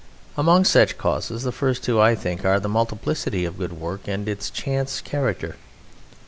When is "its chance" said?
4.27-4.99